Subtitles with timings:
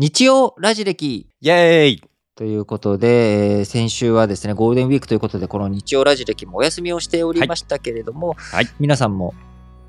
[0.00, 2.02] 日曜ラジ歴イェーイ
[2.34, 9.34] ということで、えー先週はですね、ゴールデンウィークということで、この日曜ラジ歴もお休みをしておりましたけれども、はい皆さんも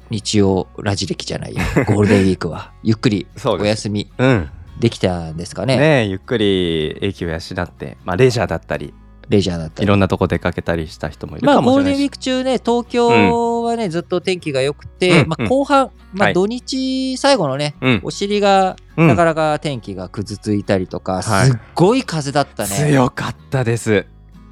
[0.10, 3.88] 日曜ラジ歴じゃないや、ゴールデンウィークはゆっくりおそうです。
[3.88, 4.50] 休みうん。
[4.82, 5.78] できたんですかね。
[5.78, 8.94] ねえゆっくり駅を養って、まあ、レジャーだったり、
[9.32, 9.86] レジャーだったり。
[9.86, 11.98] いろんなとこ出かけたりした人もいるまあ、かもしれないし。
[11.98, 22.70] ゴールデンウィーク中ね、東京はね、ずっと天気が良くて、まあ、うんうん後半、まあ、はい土日最後のね、うんお尻がうんなかなか天気がぐずついたりとか、はいすっごい風だったね。
[22.70, 24.06] 強かったです。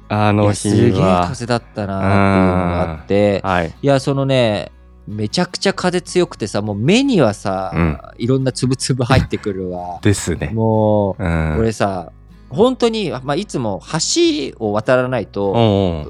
[0.08, 1.26] あいのやすげえ日は。
[1.28, 3.74] 風だったなっていうのがあって、はい。
[3.82, 4.72] いや、そのね、
[5.06, 10.00] めちゃくちゃ風強くてさ、もう目にはさ、うんいろんな粒々入ってくるわ。
[10.02, 10.50] ですね。
[10.52, 11.58] もう、うん。
[11.58, 12.12] 俺さ、
[12.50, 16.04] 本当に、まあ、いつも橋を渡らないと、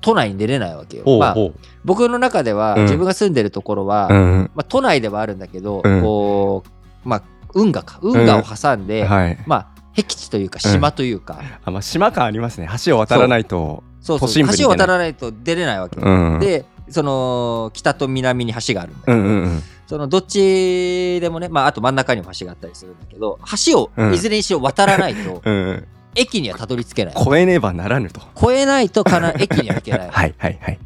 [0.00, 1.18] 都内に出れないわけよ。
[1.18, 1.36] まあ、
[1.84, 4.50] 僕の中では、うん自分が住んでるところは、うん。
[4.54, 6.64] まあ、都内ではあるんだけど、うんこ
[7.04, 7.22] う、まあ、
[7.54, 9.38] 運河か、運河を挟んで、はい。
[9.46, 12.68] まあ、僻地というか、島というか、あ、まあ、島感ありますね。
[12.84, 13.82] 橋を渡らないと。
[14.00, 16.00] そうそう都心部に出ない橋を渡らないと出れないわけ。
[16.40, 19.62] で、その、北と南に橋があるんだけど、うんうんうん。
[19.92, 25.42] そのどっちでもね、まあ、あと真ん中にも橋があったりするんだけど、橋をうんいずれにしろ渡らないと。
[26.16, 27.14] 駅にはたどり着けない。
[27.14, 28.22] 越えねばならぬと。
[28.34, 30.08] 越えないとかな 駅には行けない。
[30.08, 30.78] はいはいはい。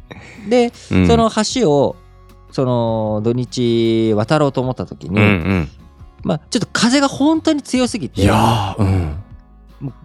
[0.49, 1.95] で、うんその橋を、
[2.51, 5.69] その土日渡ろうと思った時に、うんうん。
[6.23, 9.06] まあ、ちょっと風が本当に強すぎて、いやー、うん。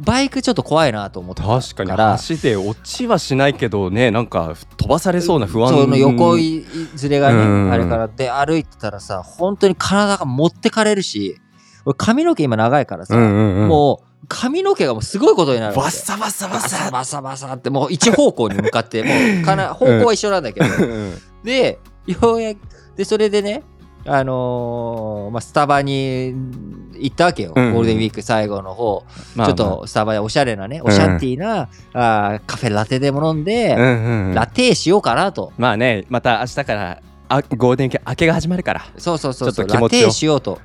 [0.01, 5.71] バイクちょっと怖いなと思ったから、確かに橋で落ちはしないけどねなんか飛ばされそうな不安。
[5.71, 7.73] その横いずれがね、うん。
[7.73, 11.41] あれからで歩いてたらさ、本当に体が持ってかれるし、
[11.87, 13.69] 俺髪の毛今長いからさ、うんうんうん。
[13.69, 15.81] もう髪の毛がもうすごいことになるわけ。
[15.81, 19.11] バッサバサババササバサバサってもう一方向に向かっても
[19.43, 21.19] うかな 方向は一緒なんだけど、うん。
[21.43, 22.59] でようやく
[22.97, 23.63] でそれでね
[24.05, 26.35] あのーまあ、スタバに
[26.95, 27.75] 行ったわけよ、うんうん。
[27.75, 29.05] ゴールデンウィーク最後の方、
[29.37, 34.35] まあちょっとスタバでおしゃれなねおしゃってぃな、あーカフェラテでも飲んで、まあうんうん。
[34.35, 38.87] ラテしようかなと、まあねまた明日からあゴールデンウィーク明けが始まるから。
[38.99, 39.69] そうそうそうそう。
[39.69, 40.61] ラテしようと。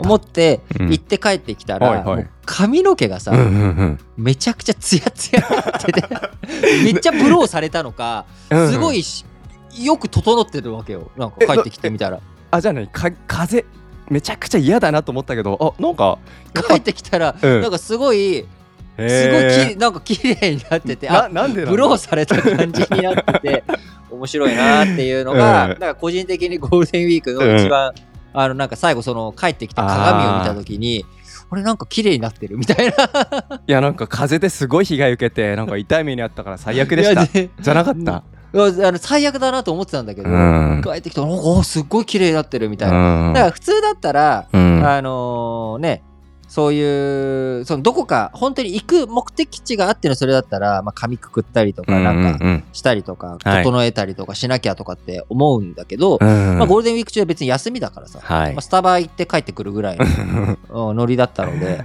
[0.00, 0.90] 思ってうん。
[0.90, 3.46] 行って帰ってきたら、う髪の毛がさ、うんうんう
[3.82, 3.98] ん。
[4.16, 6.02] めちゃくちゃツヤツヤってて
[6.84, 8.72] めっちゃブローされたのかうん。
[8.72, 9.26] すごいし
[9.78, 11.10] よく整ってるわけよ。
[11.16, 12.20] なんか帰ってきてみたら
[12.50, 13.64] あじゃあ何か風
[14.10, 16.18] めちゃくちゃ嫌だなと思ったけどあなんか
[16.54, 17.60] 帰ってきたら、うん。
[17.62, 18.46] なんかすごい
[18.96, 23.64] すごいきへなんか綺麗になっててあなんでブローされた感じになってて
[24.10, 25.70] 面白いなっていうのが、うん。
[25.70, 27.92] なんか個人的にゴールデンウィークの一番、
[28.32, 31.04] あのなんか最後その帰ってきて鏡を見た時に
[31.50, 33.60] 俺なんか綺麗になってるみたいな。
[33.66, 37.26] いやなんか風ですごい被害受けてなんか痛い目にあったから最悪でした。
[37.26, 40.82] じゃなかったあの最悪だなと思ってたんだけど、うん。
[40.82, 43.28] 帰ってきたらおおすっごい綺麗になってるみたいな。
[43.28, 43.32] うん。
[43.34, 44.86] だから普通だったら、うん。
[44.86, 46.02] あのーね
[46.48, 52.64] そういうそのどこか本当に行く目的地があってのそれだったら、まあ、髪くくったりとかなんかうん。
[52.72, 53.64] したりとか、はい。
[53.64, 58.54] 整えたりとかしなきゃとかって思うんだけど、うんまあ、ゴールデンウィーク中は別に休みだからさ、はい。
[58.54, 61.84] まあ、スタバ行って帰ってくるぐらいの うんノリだったので。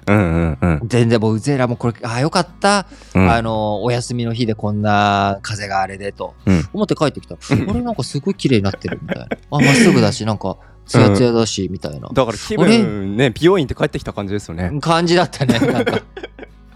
[0.85, 3.29] 全然もううぜえらもうこれあよかった、うん。
[3.29, 6.69] あのお休みの日でこんな風があれでとうん。
[6.73, 7.35] 思って帰ってきた。
[7.35, 9.27] ら、あれなんかすごい綺麗になってるみたいな。
[9.51, 12.09] あまっすぐだしなんかツヤツヤだしみたいな。
[12.09, 14.71] だから気分ね美容院って帰ってきた感じですよね。
[14.81, 16.01] 感じだったねなんか。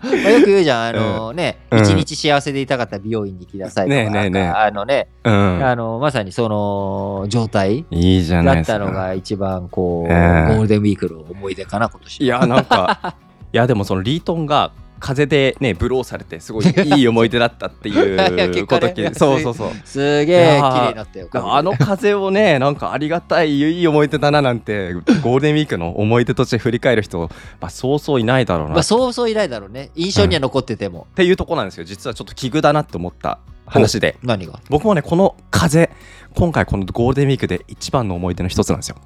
[0.02, 1.80] まあよく言うじゃん、あのね、うん。
[1.80, 5.66] 一日幸せでいたかったら美容院に行きなさいとか、ねあのね、うん。
[5.66, 10.56] あの、まさにその状態いいじゃないだったのが一番こう、ええ。
[10.56, 12.24] ゴールデンウィークの思い出かな、今年。
[12.24, 13.16] いやなんか
[13.54, 18.18] いやでもそのリートンが風でねブローされてすごいいい思い出だったっていう
[18.68, 19.72] こと果ねそうそうそう。
[19.86, 21.30] すげえ綺麗になったよ。
[21.34, 27.30] あの風をねなんかありがたいいい思い出だななんてゴールデンウィークの思い出として振り返る人、ま
[27.68, 29.92] あ、そうそういないだろうな、まあ、そうそういないだろうね。
[29.96, 31.08] 印象には残ってても。
[31.12, 31.84] っていうとこなんですよ。
[31.84, 34.18] 実はちょっと奇遇だなって思った話で。
[34.24, 34.60] 何が？
[34.70, 35.90] 僕もねこの風
[36.36, 38.98] 今回このゴールデンウィークで一番の思い出の一つなんですよ。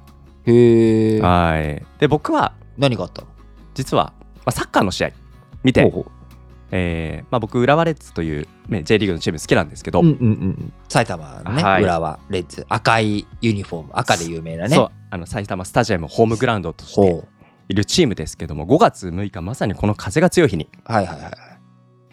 [0.46, 1.20] へえ。
[1.20, 1.82] はい。
[1.98, 3.28] で僕は何があったの？
[3.74, 5.10] 実は、まあ、サッカーの試合
[5.62, 6.06] 見てほ
[6.74, 10.72] えーまあ、僕浦和レッズという、ね、J リーグのチーム好きなんですけど、ううんうんうん。
[10.88, 12.64] 埼玉のね、はい浦和レッズ。
[12.70, 13.90] 赤いユニフォーム。
[13.92, 14.78] 赤で有名なね。
[15.10, 17.24] あの埼玉スタジアムホームグラウンドとして。
[17.68, 21.32] いるチームですけども5月6日まさにこの風が強い日にはいはいはい。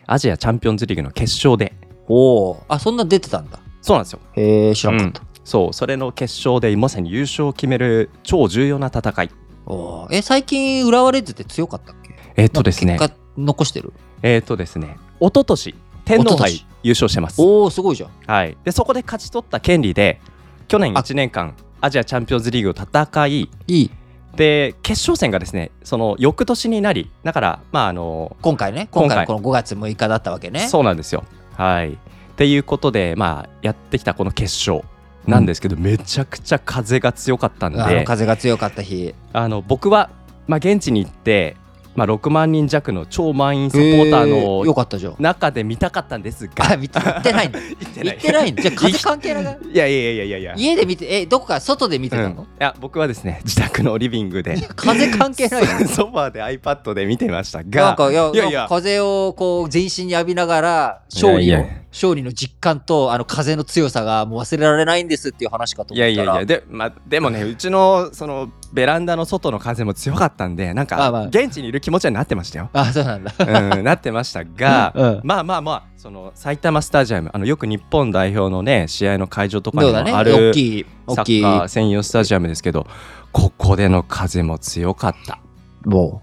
[0.06, 1.74] アジアチャンピオンズリーグの決勝で
[2.07, 2.63] おお。
[2.68, 3.60] あ、そんな出てたんだ。
[3.81, 5.22] そうなんですよへえ、知らなかった。
[5.44, 9.30] そうそれの決勝でまさに優勝を決める超重要な戦い
[9.66, 12.09] おーえ、最近浦和レッズって強かったっけ？
[12.40, 12.94] えーっとですね。
[12.98, 13.92] 結果残してる？
[14.22, 14.98] えーっとですね。
[15.20, 15.76] 一昨年
[16.06, 17.42] 天皇杯優勝してます。
[17.42, 18.10] おおすごいじゃん。
[18.26, 18.56] はい。
[18.64, 20.22] でそこで勝ち取った権利で
[20.70, 23.92] 去年1年間アジアチャンピオンズリーグを戦いいい。
[24.38, 28.88] で決勝戦がですねその翌年になりだからまああの今回ね。
[28.92, 29.28] 今回。
[29.28, 30.62] この5月6日だったわけね。
[30.70, 31.26] そうなんですよ。
[31.58, 31.94] はい。
[31.94, 31.98] っ
[32.38, 34.88] ていうことでまあやってきたこの決勝
[35.28, 38.06] なんですけど、めちゃくちゃ風が強かったんで。
[38.06, 39.14] 風が強かった日。
[39.34, 40.10] あの僕は、
[40.48, 41.58] まあ、現地に行って、
[41.96, 45.16] まあ、6万人弱の超満員サポーターのかったじゃん。
[45.20, 46.72] 中で見たかったんですが。
[46.74, 50.54] あ見て行ってないんだ行って行ってないじゃあ風関係ないいやいやいやいやいや。
[50.56, 54.56] 家で見てえどこか外で見てうん、いたの、や僕はですね自宅のリビングで。
[54.76, 55.68] 風関係ないよ。
[55.90, 58.68] ソファーで iPad で見てましたなんがかいやいやいや。
[58.70, 61.80] 風をこう全身に浴びながら勝利のいやいや。
[61.92, 66.46] 勝利の実感とあの風の強さがもう忘れられないんですっていう話かといやいやいや。
[66.46, 72.70] で,、まあ、でもねうちのそのベランダの外の風も強かったんでなんか現地にいる気持ちはなってましたよ。
[72.74, 73.34] あそうなんだ。
[73.38, 75.22] うん、なってましたが、うん。
[75.24, 82.88] まあまあまあその埼玉スタジアムあのよく日本代表のね試合の会場とかにもある大きいサッカー専用スタジアムですけど
[83.32, 85.40] ここでの風も強かった。
[85.86, 86.22] も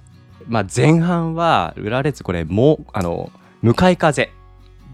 [0.49, 3.31] まあ、前半は浦和レッズこれもうあの
[3.63, 4.31] 向かい風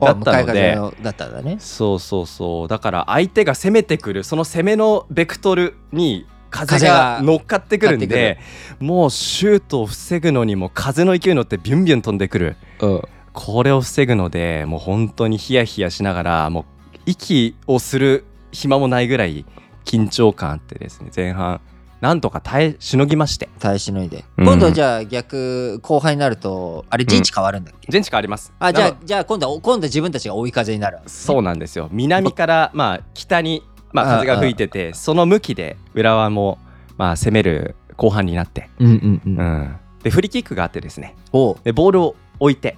[0.01, 1.57] うだったのでんだね。
[1.59, 2.69] そうそうそう。
[2.69, 8.39] だから相手が攻めてくるその攻めのベクトルに風風がが乗っかってくるんで
[8.79, 12.57] もうシュートを防ぐのにも風の勢いに乗ってビュンビュン飛んでくる。
[12.81, 13.03] うん。
[13.33, 19.47] これを防ぐのでもう本当にヒヤヒヤしながらもう息をする暇もないぐらい
[19.87, 21.63] 緊張感あってですね前半
[22.03, 23.49] なんとか耐えしのぎまして。
[23.61, 24.45] 耐えしのいで、うん。
[24.45, 28.53] 今度じゃあ逆後輩になるとあれ陣地変わるんだっけ、全地変わります。
[28.59, 31.89] あじゃあじゃあ今度は今度は自分たちが追い風になるそうなんですよ。
[31.93, 33.63] 南からまあ北に
[33.93, 36.59] まあ風が吹いててその向きで浦和も
[36.97, 39.39] まあ攻める後半になって、うんうんうん。
[39.39, 41.15] うん、でフリーキックがあってですね。
[41.65, 42.77] でボールを置いて。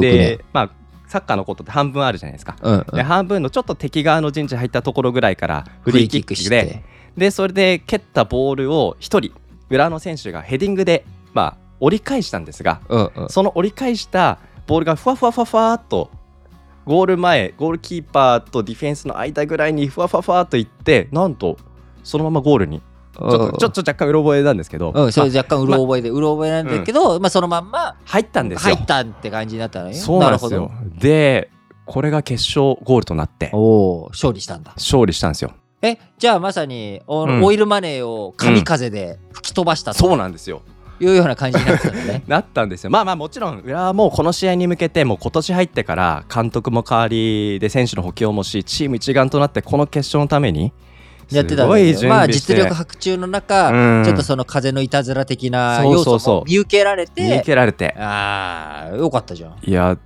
[0.00, 0.70] でまあ
[1.06, 2.56] サッカーのことって半分あるじゃないですか。
[2.62, 2.96] うんうん。
[2.96, 6.84] で半分のちょっと敵側の陣地入ったところぐらいからフリーキックしでて。
[7.16, 9.32] でそれで蹴ったボールを1人
[9.70, 13.28] 浦和の選手がヘディングでまあ折り返したんですがうんうん。
[13.28, 16.10] その折り返したボールがふわふわふわふわっと
[16.86, 21.58] ゴール前ゴールキーパーとディフェンスの間ぐらいにふわふわふわっといってなんと
[22.04, 22.80] そのままゴールに
[23.16, 28.74] ちょっとちょっと若干うろ覚えなんですけど、うん、それまあ若干うろ覚えで、うろ覚えなんだけど、まあそのまんま入ったんですよ。
[28.74, 29.94] 入ったって感じになったのよ。
[29.94, 30.70] そうなんですよ。
[30.98, 31.50] で
[31.86, 33.58] これが決勝ゴールとなってど。
[33.58, 34.72] おお、勝利したんだ。
[34.76, 35.52] 勝利したんですよ。
[35.82, 40.62] え、じゃあまさにおうんオイルマネーを神風で吹き飛ばしたとそうなんですよ。
[41.00, 42.22] いうような感じになってたのね。
[42.28, 42.90] なったんですよ。
[42.90, 50.72] まあまあもちろん浦和もこの試合に向けてもう今年入ってから監督も変わりで選手の補強もしチーム一丸となってこの決勝のために
[51.30, 54.04] やってたんすごいだけどまあ実力伯仲の中、うん。
[54.04, 57.94] ちょっとその風のいたずら的な要素も見受けられ見受て、けられて。
[57.98, 59.56] ああ、よかったじゃん。
[59.62, 59.98] いや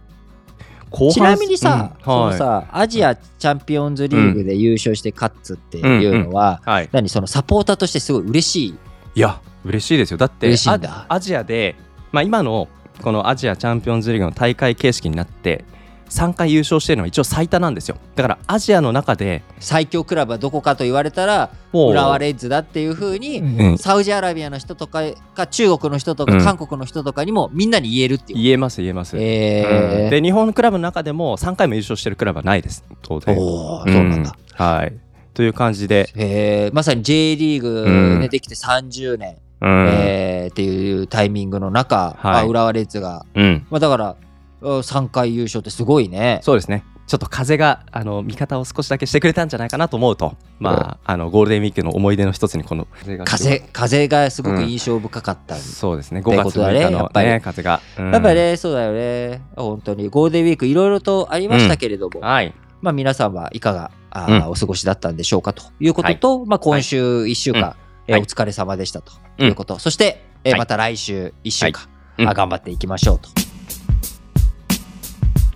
[1.13, 2.05] ちなみにさ、うん。
[2.05, 8.75] そのはいさ、アジアチャンピオンズリーグで優勝して勝つっていうのは、はい、何そのサポーターとしてすごい嬉しい？
[9.15, 10.17] いや嬉しいですよ。
[10.17, 11.77] だってアアジアで、
[12.13, 12.69] まあ、今の
[13.03, 15.65] このアジアチャンピオンズリーグの大会形式になって
[16.11, 17.97] 3回優勝してるのは一応最多なんですよ。
[18.17, 23.79] だからアジアの中で最強クラブはどこかと言われたら、浦和レッズだっていうふうに、うん。
[23.79, 25.03] サウジアラビアの人とか
[25.35, 26.45] か中国の人とかうん。
[26.45, 28.43] 韓国の人とかにもみんなに言えるっていう。
[28.43, 30.05] 言えます言えます、えー。
[30.05, 30.11] うん。
[30.11, 32.85] で日本クラブの中でも3回も優勝してるクラブはないです。
[33.03, 33.37] 当然。
[33.39, 34.37] おーそうなんだ。
[34.59, 34.67] うん。
[34.67, 34.93] はい。
[35.33, 38.21] という感じで、えーまさに J リーグ、うん。
[38.21, 39.89] ねできて30年、うん。
[39.89, 42.17] えーっていうタイミングの中、はい。
[42.23, 44.17] まあ浦和レッズが、うん、まあ、だから
[44.63, 46.41] 3回優勝ってすごいね。
[46.43, 46.85] そうですね。
[47.07, 55.57] ちょっと風があの味方を少しだけしてくれたんじゃないかなと思うと、まあ、あのゴールデンウィークの思い出の一つにこの風が風風がすごく印象深かった。
[55.57, 56.23] そうですね。
[56.23, 57.29] て5月ことだね6日の、やっぱり。
[57.29, 58.13] ね、風が、うん。
[58.13, 59.43] やっぱりね、そうだよね。
[59.57, 60.09] 本当に。
[60.09, 62.55] ゴールデンウィークいろいろとありましたけれども、はい。
[62.81, 67.65] まあ皆さんはいかがあお過ごしだったんでしょうかということと、まあ今週1週間、うん。
[67.65, 69.13] はいえーお疲れ様でしたと。
[69.39, 71.89] いうこと、そして、えまた来週1週間、
[72.19, 72.29] うん。
[72.29, 73.29] あ頑張っていきましょうと。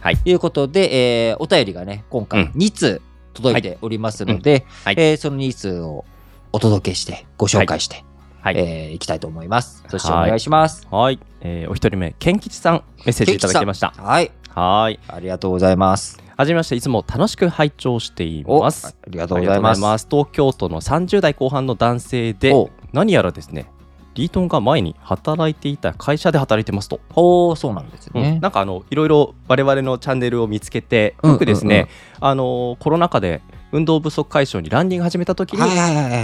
[0.00, 0.18] はい。
[0.25, 2.26] いうことで、えーお便りがね、今うん。
[2.26, 4.94] 回2通届いておりますので、はい。
[4.99, 6.04] えーその2通を
[6.52, 8.04] お届けして、ご紹介して、
[8.40, 8.56] はい。
[8.58, 9.82] えーいきたいと思います。
[9.88, 10.87] そしておはい願いします。
[10.90, 13.92] はい、えーお一人目、ケン吉さん、メッセージいただきました。
[13.96, 14.30] はい。
[14.50, 15.00] はい。
[15.08, 16.23] ありがとうございます。
[16.37, 18.97] はじめまして、いつも楽しく拝聴しています。
[19.09, 19.79] りがとうございます。
[19.79, 23.71] ありがとうございます東京都の30代後半の男性でお、何やらですね、
[24.14, 26.99] リートンが前に働いていた会社で働いてますと。
[27.11, 28.38] ほう、そうなんですうんね。
[28.41, 31.87] なんかあのいろいろ我々のチャンネルを見つけて、うんよくですね、
[32.19, 35.59] あのコロナ禍で運動不足解消にランニング始めた時に、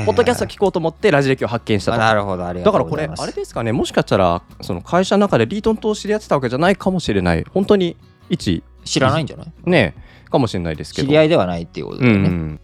[0.06, 1.94] ポッドキャスト聞こうと思ってラジ歴を発見したと。
[1.96, 3.22] あなるほど、ありがだからこれとうございます。
[3.22, 7.96] あれですかねもしかしたらその会社の中でリートンと知り合ってたわけじゃないかもしれない本当に
[8.28, 9.52] 一知らないんじゃない？
[9.64, 9.94] ね
[10.30, 11.08] かもしれないですけど。
[11.08, 12.28] 知り合いではないっていうことだうよね。
[12.28, 12.60] ん、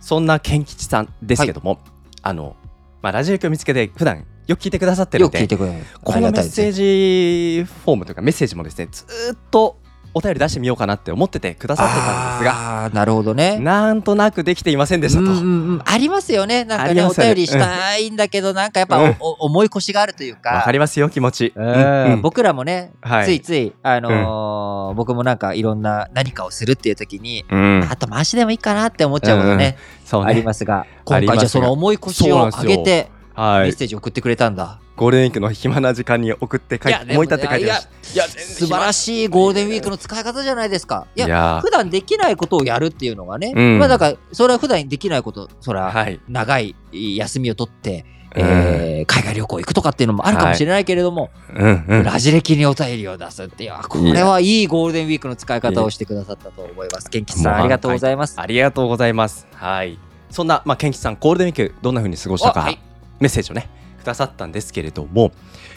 [0.00, 1.80] そんな健吉さんですけども、
[2.22, 2.56] あの、
[3.02, 5.84] まあ、ラジオ局を見つけて普段よく聞いてくださってるよんでく聞いてくれる。
[6.02, 9.78] このメッセージフォームというかメッセージもですねずーっと
[10.14, 13.58] お便り出してみようかなって思っててくださってたんですがなるほどね。
[13.58, 15.82] なんとなくできていませんでしたと、うんうんうん。
[15.84, 16.64] ありますよね。
[16.64, 17.08] なんかねね。
[17.16, 19.16] 便りしたいんだけどなんかやっぱうん。
[19.20, 22.12] おお重い腰があるというわかかりますよ気持ち、うん。
[22.12, 23.26] うん僕らもね、はい。
[23.26, 27.86] ついつい、あのー僕もなんかいろんな何かをするっていう時に、うん。
[27.90, 33.62] あと回しでもいいかなって思っちゃうことね、そうねありますがあ今りますが回じゃあその重い腰を上げてはい。
[33.64, 38.28] メッセージ送ってくれたんだ、ゴールデンウィークの暇な時間に送って書い思い立って書いてました。
[38.28, 41.06] 素晴らしいゴールデンウィークの使い方じゃないですか。
[41.16, 41.60] いや。
[41.62, 43.78] 普段できないことをやるっていうのがね、うん。
[43.78, 46.20] まあだからそれは普段できないことそれははい。
[46.28, 48.04] 長い休みを取って、
[48.36, 48.42] うん。
[48.42, 52.04] えー海外旅行行くとかっていうのもあるかもしれないけれども、うんうん。
[52.04, 57.08] ラジ歴にお便りを出すっていうあこれはいいゴールデンウィークの使い方をしてくださったと思います。
[57.12, 58.40] 元吉さんありがとうございます。
[58.40, 59.46] ありがとうございます。
[59.52, 59.98] はい。
[60.30, 62.80] そんなまあケンキさんゴールデンウィークどんな風に過ごしたか、あはい
[63.20, 63.68] メッセージをね
[63.98, 65.32] くださったんですけれども、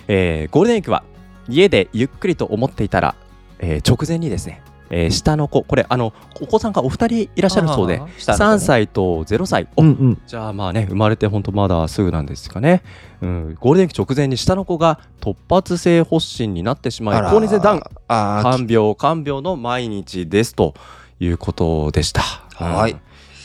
[0.07, 1.03] えーゴールデンウィークは
[1.49, 3.15] 家でゆっくりと思っていたら、
[3.59, 8.05] えー直前にですね、えー下の子これあのお子さんがお二人いらっしゃるそうでね。
[8.17, 10.21] 3歳と0歳、おうんうん。
[10.27, 12.83] じゃあまあね生まれて本当まだすぐなんですかね、
[13.21, 18.43] うん、ゴールデンウィーク直前に下の子が突発性発疹になってしまい高熱でダウンあー。
[18.43, 20.73] 看病看病の毎日ですと
[21.19, 22.21] いうことでした。
[22.21, 22.91] はい。
[22.91, 22.99] うん。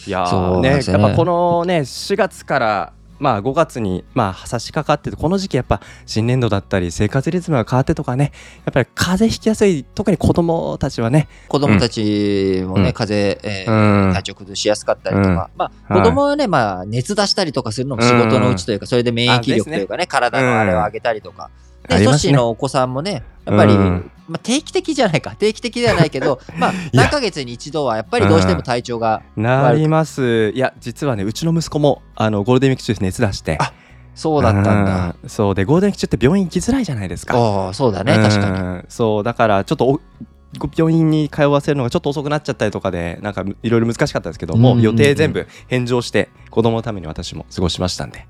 [0.07, 0.29] いや
[0.61, 0.81] ねね。
[0.85, 8.33] やっぱこのね4月からまあ5月にまあ差し掛かっててこの時期やっぱ新年度だったり生活リズムが変わってとかね
[8.65, 11.29] やっぱり風邪ひきやすい特に子供たちはね。
[11.49, 12.93] 子供たちもね、うん。
[12.93, 14.13] 風邪、えうーん。
[14.13, 21.51] 体調崩しやすかったりとか、まあはい子供はね、まあ熱出したりとかするのも仕事のうちというか、それで免疫力というかね、体のあれを上げたりとか。
[21.51, 24.11] で、都ね市のお子さんもね、やっぱり、うん。
[24.29, 26.79] まあ、定期的じゃないか、 定期的ではないけど、 まあ、や。
[26.93, 30.51] 何ヶ月に一度はやっぱりどうしても体調が、なります。
[30.55, 33.57] いや実はねうちの息子もあのゴールデンウィーク中熱出して。
[33.61, 33.73] あ
[34.15, 35.17] そうだったんだ。
[35.23, 35.29] うん。
[35.29, 37.71] そうでゴールデンウィーク中って病院行きづらいじゃないですか。
[37.73, 38.79] そうだね、確かに。
[38.79, 40.01] にそうだからちょっと
[40.77, 48.27] 病院に通わせるのがちょっと遅くなっちゃったりとかでなんかいろいろ難しかったですけども、うんうんうん予定全部返上して子供のために私も過ごしましたんで。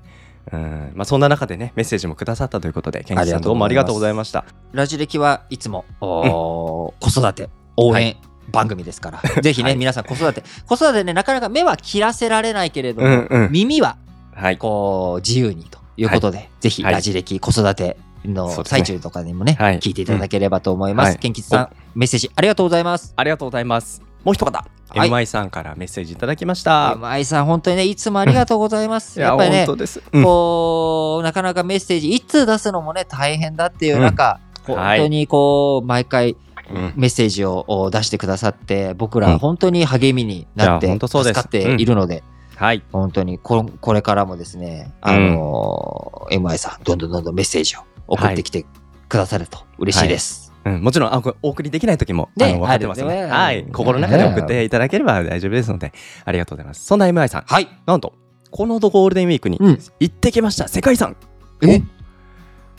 [0.51, 0.91] うん。
[0.95, 4.45] まあ、そんな中でねメッセージもくださったということでケンキさんどうもありがとうございました。
[4.71, 8.17] ラジ歴はいつも、おー子育て応援
[8.51, 9.77] 番組ですから、ぜひね、はい。
[9.77, 13.51] 皆さん子育て、子育てね、なかなか目は切らせられないけれども、うんうん。
[13.51, 13.97] 耳は
[14.33, 14.57] はい。
[14.57, 16.93] こう自由にということで、ぜひはい。
[16.93, 19.79] ラジ歴子育ての最中とかにもね、はい。
[19.79, 21.09] 聞いていただければと思います。
[21.11, 21.19] はい。
[21.19, 23.13] ケンキツさん、メッセージありがとうございます。
[23.15, 24.01] ありがとうございます。
[24.23, 24.51] もう一方、
[24.95, 25.09] はい。
[25.09, 26.93] MI さんからメッセージいただきました。
[26.95, 29.19] 今井さん、本当にね、いつもありがとうございます。
[29.19, 30.23] いややっぱりねうん。
[30.23, 36.37] こう、なかなかメッセージ、一通出すのもね、大変だっていう中、うん本当にこう、毎回、
[36.71, 36.93] うん。
[36.95, 39.21] メッセージをお出してくださって、僕うん。
[39.21, 41.41] ら本当に励みになっていや本当そうです。
[41.41, 42.23] 助かっているので、
[42.55, 42.81] はい。
[42.91, 48.65] 本当にここれからもですね、あのー MI さん、どんどんどんどんメッセージを送ってきて
[49.09, 50.42] くださると嬉しいです。
[50.65, 53.23] うん、もちろんあお送りできない時も、ねあの分かってますので、ね。
[53.25, 55.91] はい、心の中で送っていただければ大丈夫ですので、
[56.25, 56.85] ありがとうございます。
[56.85, 57.67] そんな MI さん、はい。
[57.85, 58.13] なんと、
[58.51, 59.79] このゴールデンウィークにうん。
[59.99, 61.17] 行ってきました、世界遺産。
[61.61, 61.81] え？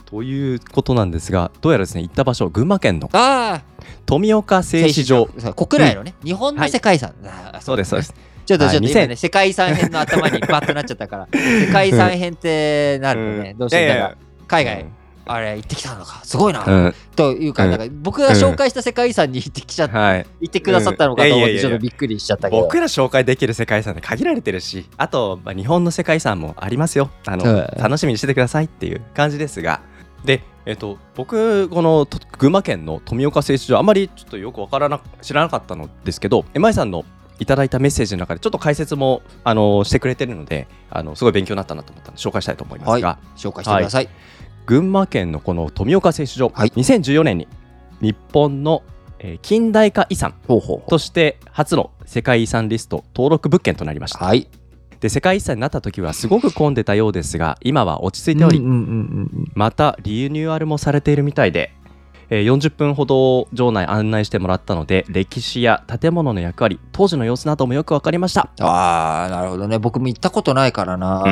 [0.06, 3.10] ということなんですが、どうやらですね、行った場所、群馬県の
[4.06, 5.26] 富岡製糸場。
[5.26, 7.14] 国内のね、日本の世界遺産。
[7.24, 8.14] あーそうです、そうです。
[8.46, 13.58] ちょっとちょっとはい今ね、世界遺産編の頭にバッとなっちゃったから、 世界遺産編ってなるとね、ん。
[13.58, 14.14] どうして
[14.46, 14.86] 海外、
[15.26, 17.71] あれ行ってきたのか、すごいな、うん、というか、うん。
[17.71, 20.26] なんか僕が紹介した世界遺産に行ってきちゃっはい。
[20.40, 21.61] 行ってくださったのかと思って、うんいやいやいや。
[21.62, 22.62] ちょっとびっくりしちゃったけど。
[22.62, 27.11] 僕ら紹介できる世界遺産で限られてるし、あと、まあ、日本の世界遺産もありますよ。
[27.26, 27.83] あの、うん。
[27.83, 29.81] 楽しみにしててくださいっていう感じですが、
[30.25, 37.04] で、えっと、僕、このと群馬県の富岡製糸場、あまりちょっとよくわからな知らなかったのですけど、エマイさんの
[37.38, 44.09] いただいたメッセージの中で、ちょっと解説もあのしてくれてるのであの、すごい勉強になったなと思ったので、紹介したいと思いますが、紹介してください。
[44.66, 47.49] 群馬県のこの富岡製糸場、はい2014年に
[48.00, 48.83] 日本の、
[49.18, 50.35] えー近代化遺産
[50.88, 54.25] として初の世界遺産リスト登録物件となりました。
[54.25, 54.49] はい。
[55.00, 58.61] で世界遺産になった時はすごく混んでたようですが今は落ち着いており、
[59.54, 61.73] またリニューアルもされているみたいで、
[62.34, 68.50] えー40分ほど場内案内してもらったので歴史や建物の役割当時の様子などもよく分かりました。
[68.60, 69.78] ああ、なるほどね。
[69.78, 71.22] 僕も行ったことないからな。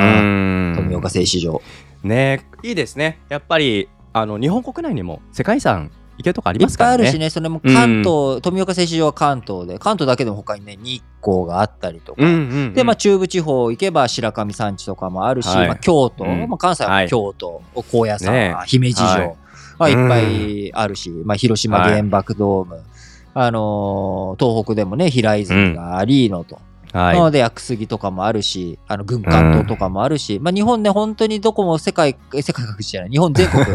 [0.75, 1.61] 富富岡製糸場。
[2.03, 3.19] ねいいですね。
[3.29, 6.97] やっぱりあの日本国内にも世界遺産行けるとこありいっますからね。
[6.97, 12.73] ぱいあるしね、それも関東、富岡製糸場は関東で、関東だけでも他にね、日光があったりとか、うんうんうん。
[12.73, 15.67] で、まあ、中部地方行けば白神山地とかもあるし、はい。
[15.67, 16.47] まあ、京都、うん。
[16.47, 19.37] まあ、関西は京都、高野山、ね姫路城、はい
[19.83, 22.81] まあ、いっぱいあるし、まあ、広島原爆ドーム、
[23.33, 26.59] あのー東北でもね、平泉がありのと、
[26.93, 27.15] はい。
[27.15, 33.65] なので、屋久杉とかもあるし、あの、軍艦島とかもあるし、まあ、日本ね、本当にどこも世界、え世界各地じゃない、日本全国、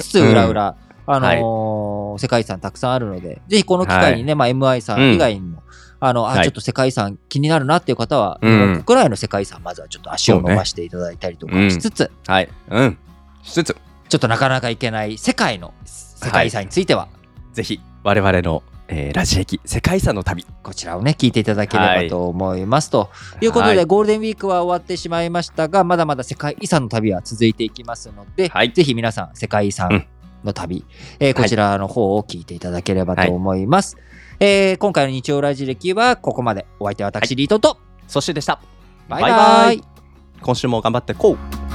[0.00, 5.62] 津々浦々、あのー世界遺産たくさんあるので、ぜひこの機会にね、まあ、MI さん以外にも、
[6.00, 6.44] あの、あ、はい。
[6.44, 8.52] ちょっと世界遺産気になるなっていう方は、うん。
[8.52, 12.48] 日本国内の世界遺産、まずはちょっと足を伸ばしていただいたりとかしつつ、はい。
[12.70, 12.98] うん。
[13.42, 13.76] しつつ、
[14.08, 17.08] ちょっとなかなか行けない世界の世界遺産については、
[17.52, 20.46] ぜひ、我々の、えーラジエキ世界遺産の旅。
[20.62, 22.90] こちらをね、聞いていただければと思います。
[22.90, 23.10] と
[23.42, 30.06] いうことで、はいゴールデンウィークは終わってしまいましたが、まだまだ世界遺産の旅は続いていきますので、はいぜひ皆さん、世界遺産
[30.42, 30.84] の旅、
[31.20, 33.98] えーこちらの方を聞いていただければと思います。
[34.40, 36.66] えー今回の日曜ラジ歴はここまで。
[36.80, 38.58] お相手は私、リートと、そしてでした。
[39.08, 39.82] バイバイ
[40.40, 41.67] 今週も頑張ってこう